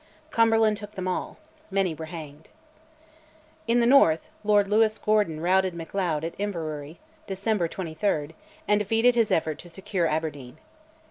[0.31, 1.37] Cumberland took them all,
[1.69, 2.49] many were hanged.
[3.67, 8.29] In the north, Lord Lewis Gordon routed Macleod at Inverurie (December 23),
[8.67, 10.57] and defeated his effort to secure Aberdeen.